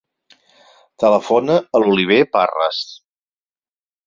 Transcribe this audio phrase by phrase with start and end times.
[1.03, 2.83] Telefona a l'Oliver Parres.